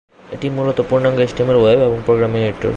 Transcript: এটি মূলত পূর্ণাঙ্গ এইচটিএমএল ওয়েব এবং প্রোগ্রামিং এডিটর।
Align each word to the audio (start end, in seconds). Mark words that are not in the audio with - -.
এটি 0.33 0.47
মূলত 0.49 0.77
পূর্ণাঙ্গ 0.89 1.17
এইচটিএমএল 1.21 1.57
ওয়েব 1.61 1.79
এবং 1.87 1.97
প্রোগ্রামিং 2.05 2.39
এডিটর। 2.43 2.69